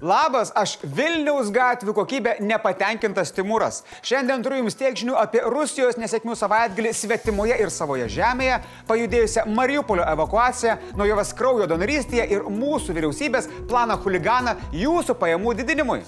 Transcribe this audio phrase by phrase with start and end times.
[0.00, 3.80] Labas, aš Vilniaus gatvių kokybė nepatenkintas Timūras.
[4.04, 8.58] Šiandien turiu Jums tiek žinių apie Rusijos nesėkmių savaitgalį svetimoje ir savoje žemėje,
[8.90, 16.02] pajudėjusią Mariupolio evakuaciją, naujovas kraujo donorystėje ir mūsų vyriausybės planą huliganą jūsų pajamų didinimui.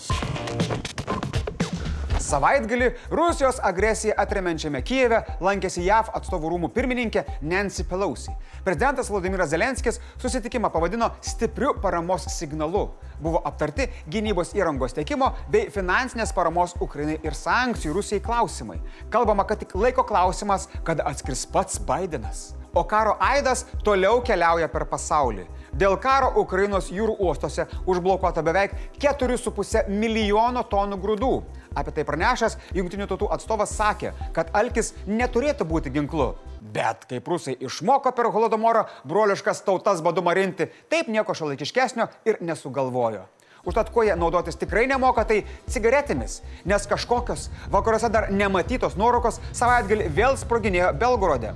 [2.28, 8.34] Savaitgalį Rusijos agresiją atremenčiame Kijeve lankėsi JAV atstovų rūmų pirmininkė Nancy Pelosi.
[8.66, 12.84] Prezidentas Vladimiras Zelenskis susitikimą pavadino stipriu paramos signalu.
[13.24, 18.76] Buvo aptarti gynybos įrangos tiekimo bei finansinės paramos Ukrainai ir sankcijų Rusijai klausimai.
[19.14, 22.50] Kalbama, kad tik laiko klausimas, kada atskris pats Bidenas.
[22.76, 25.46] O karo aidas toliau keliauja per pasaulį.
[25.78, 31.32] Dėl karo Ukrainos jūrų uostose užblokuota beveik 4,5 milijono tonų grūdų.
[31.76, 36.34] Apie tai pranešęs Junktinių tautų atstovas sakė, kad alkis neturėtų būti ginklu.
[36.60, 43.26] Bet kaip rusai išmoko per holodomorą broliškas tautas badu marinti, taip nieko šalaikiškesnio ir nesugalvojo.
[43.68, 50.08] Užtat, kuo jie naudotis tikrai nemoka, tai cigaretėmis, nes kažkokios vakaruose dar nematytos nuorokos savaitgalį
[50.14, 51.52] vėl sproginėjo Belgorode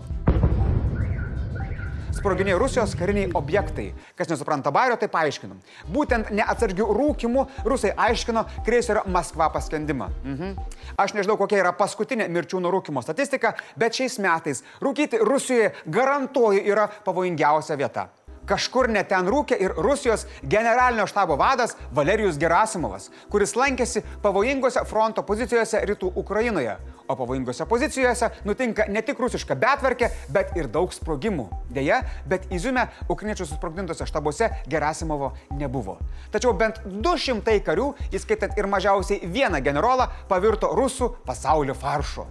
[2.23, 3.89] sproginėjo Rusijos kariniai objektai.
[4.19, 5.59] Kas nesupranta Bairio, tai paaiškinam.
[5.93, 10.09] Būtent neatsargių rūkimų rusai aiškino kreiserio Maskva paskendimą.
[10.23, 10.57] Mhm.
[11.03, 16.63] Aš nežinau, kokia yra paskutinė mirčių nuo rūkimo statistika, bet šiais metais rūkyti Rusijoje garantuoju
[16.63, 18.09] yra pavojingiausia vieta.
[18.49, 25.85] Kažkur neten rūkė ir Rusijos generalinio štabo vadas Valerijus Gerasimovas, kuris lankėsi pavojingose fronto pozicijose
[25.87, 26.75] rytų Ukrainoje.
[27.07, 31.49] O pavojingose pozicijose nutinka ne tik rusiška betvarkė, bet ir daug sprogimų.
[31.71, 35.99] Deja, bet įzume ukriniečių susprogdintose štabuose Gerasimovo nebuvo.
[36.35, 42.27] Tačiau bent 200 karių, įskaitant ir mažiausiai vieną generolą, pavirto rusų pasaulio faršu.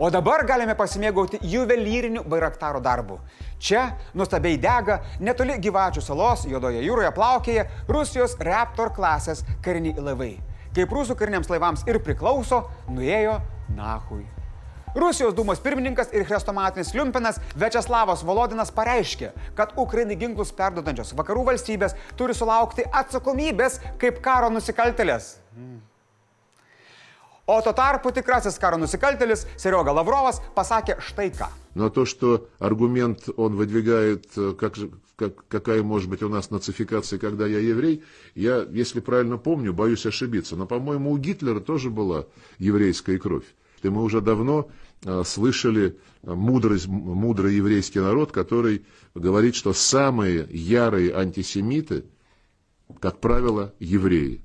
[0.00, 3.18] O dabar galime pasimėgauti juvelyriniu bairaktaro darbu.
[3.60, 3.82] Čia
[4.16, 10.30] nuostabiai dega netoli gyvačių salos Jodoje jūroje plaukėja Rusijos Raptor klasės kariniai laivai.
[10.72, 13.42] Kaip rusų kariniams laivams ir priklauso, nuėjo
[13.76, 14.24] nahui.
[14.96, 21.98] Rusijos dūmos pirmininkas ir chrestomatinis Liumpinas Večeslavas Volodinas pareiškė, kad Ukrainai ginklus perdodančios vakarų valstybės
[22.16, 25.34] turi sulaukti atsakomybės kaip karo nusikaltelės.
[25.52, 25.89] Mm.
[27.50, 31.48] O tuo tarpu tikrasis karo nusikaltelis Serioga Lavrovas pasakė štai ką.
[31.74, 34.28] Но то, что аргумент он выдвигает,
[34.60, 34.78] как,
[35.16, 38.04] как, какая может быть у нас нацификация, когда я еврей,
[38.36, 40.54] я, если правильно помню, боюсь ошибиться.
[40.54, 42.26] Но, по-моему, у Гитлера тоже была
[42.58, 43.46] еврейская кровь.
[43.82, 44.68] И мы уже давно
[45.04, 48.86] э, слышали мудрость, мудрый еврейский народ, который
[49.16, 52.04] говорит, что самые ярые антисемиты,
[53.00, 54.40] как правило, евреи.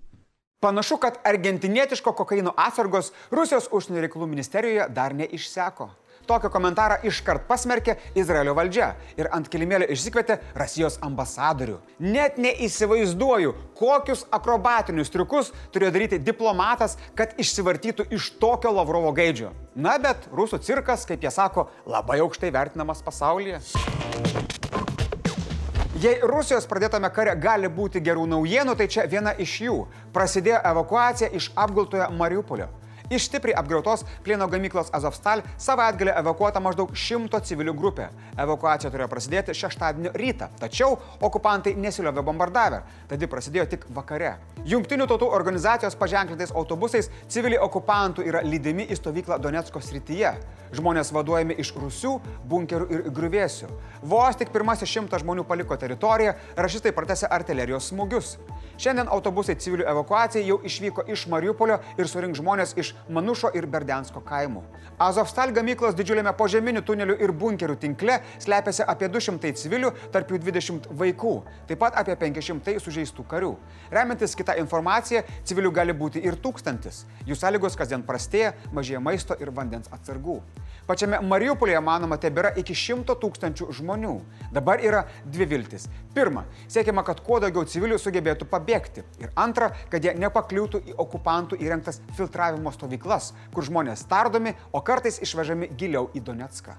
[0.65, 5.89] Panašu, kad argentinietiško kokaino atsargos Rusijos užsienio reikalų ministerijoje dar neišseko.
[6.25, 11.75] Tokio komentarą iškart pasmerkė Izraelio valdžia ir ant kilimėlio išsikvietė Rusijos ambasadorių.
[12.01, 19.53] Net neįsivaizduoju, kokius akrobatinius triukus turėjo daryti diplomatas, kad išsivartytų iš tokio Lavrovo gaidžio.
[19.75, 23.61] Na bet rusų cirkas, kaip jie sako, labai aukštai vertinamas pasaulyje.
[26.05, 29.77] Jei Rusijos pradėtame kare gali būti gerų naujienų, tai čia viena iš jų.
[30.13, 32.67] Prasidėjo evakuacija iš apgultojo Mariupolio.
[33.09, 38.07] Iš stipriai apgriautos plieno gamyklos Azovstal savaitgalį evakuota maždaug šimto civilių grupė.
[38.41, 44.35] Evakuacija turėjo prasidėti šeštadienio rytą, tačiau okupantai nesiliovė bombardavę, tad ji prasidėjo tik vakare.
[44.65, 50.33] Junktinių tautų organizacijos paženklintais autobusais civiliai okupantų yra lydimi į stovyklą Donetsko srityje.
[50.75, 52.15] Žmonės vaduojami iš rusių,
[52.49, 53.69] bunkerių ir grįvėsių.
[54.01, 58.33] Vos tik pirmasis šimtas žmonių paliko teritoriją, rašistai pratęsė artilerijos smūgius.
[58.81, 64.21] Šiandien autobusai civilių evakuacijai jau išvyko iš Mariupolio ir surink žmonės iš Manušo ir Berdensko
[64.25, 64.63] kaimų.
[65.01, 70.87] Azovstal gamyklos didžiuliame požeminių tunelių ir bunkerių tinkle slepiasi apie 200 civilių, tarp jų 20
[70.95, 71.33] vaikų,
[71.67, 73.51] taip pat apie 500 sužeistų karių.
[73.91, 77.03] Remiantis kitą informaciją, civilių gali būti ir tūkstantis.
[77.27, 80.39] Jų sąlygos kasdien prastėja, mažėja maisto ir vandens atsargų.
[80.85, 84.13] Pačiame Mariupolėje, manoma, tebėra iki 100 tūkstančių žmonių.
[84.53, 85.87] Dabar yra dvi viltis.
[86.13, 89.01] Pirma, siekiama, kad kuo daugiau civilių sugebėtų pabėgti.
[89.19, 92.84] Ir antra, kad jie nepakliūtų į okupantų įrengtas filtravimo stovyklas,
[93.53, 96.77] kur žmonės tardomi, o kartais išvežami giliau į Donetską.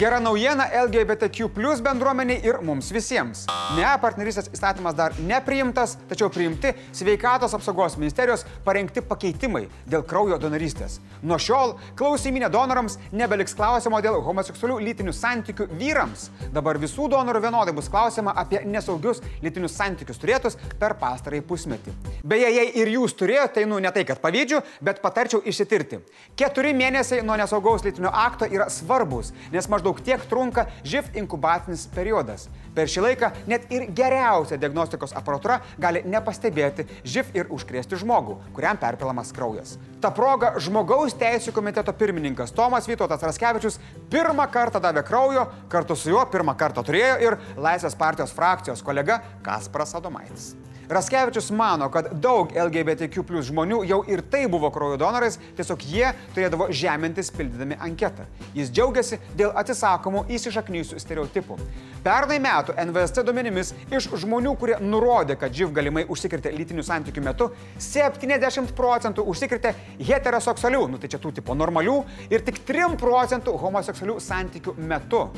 [0.00, 3.42] Gera naujiena LGBTQ plus bendruomeniai ir mums visiems.
[3.76, 10.94] Ne, partnerystės įstatymas dar nepriimtas, tačiau priimti sveikatos apsaugos ministerijos parengti pakeitimai dėl kraujo donorystės.
[11.20, 16.30] Nuo šiol klausiminė donorams nebeliks klausimo dėl homoseksualių lytinių santykių vyrams.
[16.54, 21.94] Dabar visų donorų vienodai bus klausima apie nesaugius lytinius santykius turėtus per pastarąjį pusmetį.
[22.24, 26.00] Beje, jei ir jūs turėjote, tai nu ne tai, kad pavydžiu, bet patarčiau išsitirti.
[26.40, 31.88] Keturi mėnesiai nuo nesaugaus lytinio akto yra svarbus, nes maždaug maždaug tiek trunka živ inkubacinis
[31.94, 32.48] periodas.
[32.74, 38.78] Per šį laiką net ir geriausia diagnostikos aparatūra gali nepastebėti živ ir užkrėsti žmogų, kuriam
[38.78, 39.78] perpilamas kraujas.
[40.00, 46.10] Ta proga žmogaus teisų komiteto pirmininkas Tomas Vytautas Raskevičius pirmą kartą davė kraujo, kartu su
[46.10, 50.54] juo pirmą kartą turėjo ir Laisvės partijos frakcijos kolega Kasparas Adomaitis.
[50.90, 56.08] Raskevičius mano, kad daug LGBTQ plus žmonių jau ir tai buvo kraujo donorais, tiesiog jie
[56.34, 58.26] turėdavo žemintis pildydami anketą.
[58.58, 61.58] Jis džiaugiasi dėl atsisakomų įsišaknysių stereotipų.
[62.02, 67.50] Pernai metų NVSC duomenimis iš žmonių, kurie nurodė, kad živ galimai užsikrėtė lytinių santykių metu,
[67.78, 69.76] 70 procentų užsikrėtė
[70.10, 72.00] heteroseksualių, nu tai čia tų tipo normalių,
[72.34, 75.28] ir tik 3 procentų homoseksualių santykių metu.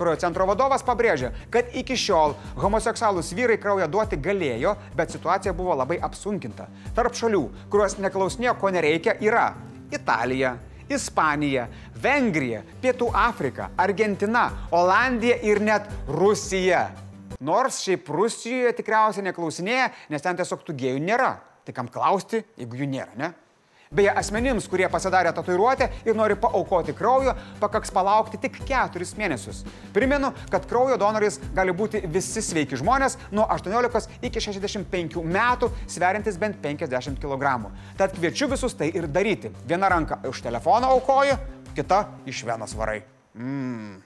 [0.00, 5.76] Kraujo centro vadovas pabrėžė, kad iki šiol homoseksualūs vyrai kraują duoti galėjo, bet situacija buvo
[5.76, 6.70] labai apsunkinta.
[6.96, 7.42] Tarp šalių,
[7.72, 9.50] kurios neklausinėjo, ko nereikia, yra
[9.92, 10.54] Italija,
[10.90, 11.66] Ispanija,
[12.00, 16.88] Vengrija, Pietų Afrika, Argentina, Olandija ir net Rusija.
[17.44, 21.34] Nors šiaip Rusijoje tikriausiai neklausinėja, nes ten tiesiog tų gėjų nėra.
[21.64, 23.30] Tai kam klausti, jeigu jų nėra, ne?
[23.90, 29.64] Beje, asmenims, kurie pasidarė tatuiruotę ir nori paaukoti kraujo, pakaks palaukti tik keturis mėnesius.
[29.90, 36.38] Primenu, kad kraujo donorais gali būti visi sveiki žmonės nuo 18 iki 65 metų, sveriantis
[36.38, 37.74] bent 50 kg.
[37.98, 39.50] Tad kviečiu visus tai ir daryti.
[39.66, 41.34] Viena ranka už telefoną aukoju,
[41.74, 43.00] kita iš vienos varai.
[43.34, 43.98] Mm.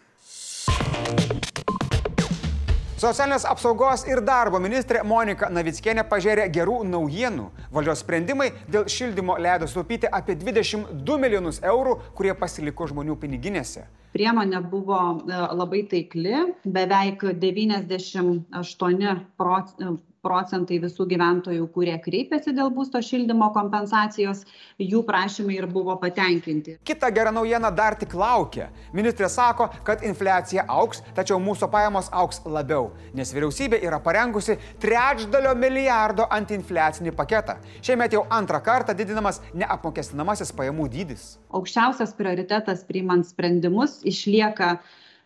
[3.04, 7.50] Socialinės apsaugos ir darbo ministrė Monika Navickienė pažiūrė gerų naujienų.
[7.74, 13.84] Valdžios sprendimai dėl šildymo leido sutaupyti apie 22 milijonus eurų, kurie pasiliko žmonių piniginėse.
[14.16, 23.02] Priemonė buvo e, labai taikli, beveik 98 procentų procentai visų gyventojų, kurie kreipėsi dėl būsto
[23.04, 24.42] šildymo kompensacijos,
[24.80, 26.78] jų prašymai ir buvo patenkinti.
[26.84, 28.70] Kita gera naujiena dar tik laukia.
[28.96, 35.54] Ministrė sako, kad infliacija auks, tačiau mūsų pajamos auks labiau, nes vyriausybė yra parengusi trečdalio
[35.58, 37.58] milijardo antiinfliacinį paketą.
[37.84, 41.34] Šiemet jau antrą kartą didinamas neapmokestinamasis pajamų dydis.
[41.54, 44.78] Aukščiausias prioritetas priimant sprendimus išlieka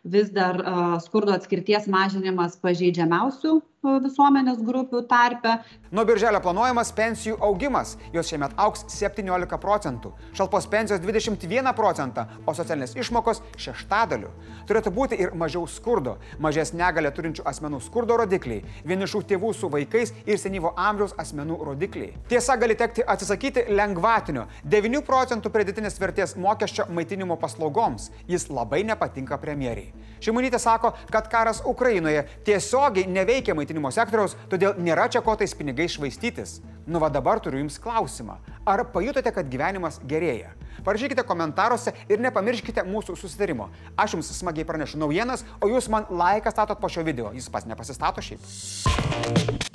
[0.09, 0.61] vis dar
[1.05, 5.58] skurdo atskirties mažinimas pažeidžiamiausių visuomenės grupių tarpe.
[5.94, 7.96] Nuo birželio planuojamas pensijų augimas.
[8.12, 14.32] Jos šiemet auks 17 procentų, šalpos pensijos 21 procentą, o socialinės išmokos šeštadaliu.
[14.69, 20.12] Turėtų būti ir mažiau skurdo, mažės negalę turinčių asmenų skurdo rodikliai, vienišų tėvų su vaikais
[20.26, 22.16] ir senyvo amžiaus asmenų rodikliai.
[22.28, 28.10] Tiesa, gali tekti atsisakyti lengvatinio 9 procentų pridėtinės vertės mokesčio maitinimo paslaugoms.
[28.28, 29.94] Jis labai nepatinka premjeriai.
[30.19, 35.93] Šimonytė sako, kad karas Ukrainoje tiesiogiai neveikia maitinimo sektoriaus, todėl nėra čia ko tais pinigais
[35.97, 36.61] švaistytis.
[36.87, 38.38] Nu va dabar turiu Jums klausimą.
[38.65, 40.55] Ar pajutote, kad gyvenimas gerėja?
[40.85, 43.69] Parašykite komentaruose ir nepamirškite mūsų susitarimo.
[43.97, 47.32] Aš Jums smagiai pranešu naujienas, o Jūs man laiką statot po šio video.
[47.35, 49.68] Jis pas nepasistato šiaip.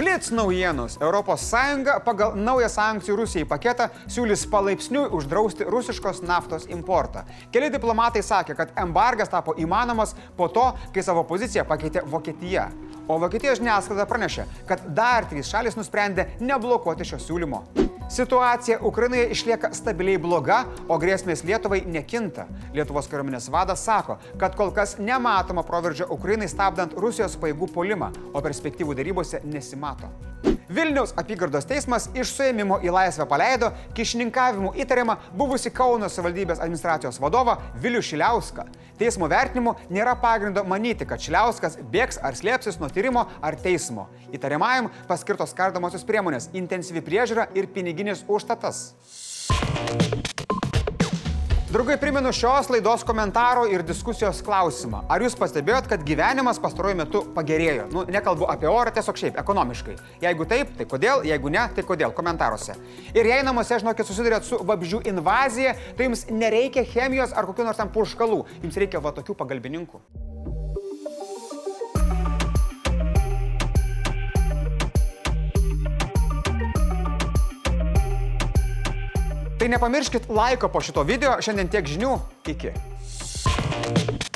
[0.00, 0.96] Blitz naujienos.
[0.96, 1.52] ES
[2.04, 7.26] pagal naują sankcijų Rusijai paketą siūlys palaipsniui uždrausti rusiškos naftos importą.
[7.52, 10.64] Keli diplomatai sakė, kad embargas tapo įmanomas po to,
[10.94, 12.70] kai savo poziciją pakeitė Vokietija.
[13.08, 17.64] O Vokietijos žiniasklaida pranešė, kad dar trys šalis nusprendė neblokuoti šio siūlymo.
[18.10, 22.48] Situacija Ukrainoje išlieka stabiliai bloga, o grėsmės Lietuvai nekinta.
[22.74, 28.42] Lietuvos kariuomenės vadas sako, kad kol kas nematoma proveržio Ukrainai stabdant Rusijos paėgų polimą, o
[28.42, 30.10] perspektyvų darybose nesimato.
[30.70, 37.56] Vilniaus apygardos teismas iš suėmimo į laisvę paleido kišininkavimu įtariamą buvusi Kauno savivaldybės administracijos vadovą
[37.82, 38.68] Vilių Šiliauską.
[39.00, 44.06] Teismo vertinimu nėra pagrindo manyti, kad Šiliauskas bėgs ar slėpsis nuo tyrimo ar teismo.
[44.30, 48.92] Įtariamajam paskirtos kardomosios priemonės- intensyvi priežiūra ir piniginis užstatas.
[51.70, 55.04] Draugai, primenu šios laidos komentaro ir diskusijos klausimą.
[55.06, 57.84] Ar jūs pastebėjot, kad gyvenimas pastaruoju metu pagerėjo?
[57.92, 59.94] Nu, nekalbu apie orą, tiesiog šiaip, ekonomiškai.
[60.24, 62.74] Jeigu taip, tai kodėl, jeigu ne, tai kodėl, komentaruose.
[63.14, 67.78] Ir jei namuose, žinokit, susidurėt su vabžių invazija, tai jums nereikia chemijos ar kokių nors
[67.78, 70.02] ten purškalų, jums reikia va tokių pagalbininkų.
[79.60, 81.34] Tai nepamirškit laiko po šito video.
[81.44, 82.16] Šiandien tiek žinių.
[82.48, 84.29] Iki.